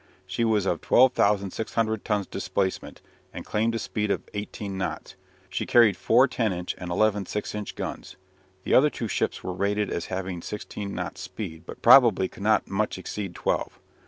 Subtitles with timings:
[0.25, 3.01] She was of 12,600 tons displacement,
[3.31, 5.13] and claimed a speed of eighteen knots.
[5.47, 8.15] She carried four 10 inch and eleven 6 inch guns.
[8.63, 12.67] The other two ships were rated as having sixteen knots speed, but probably could not
[12.67, 13.79] much exceed twelve.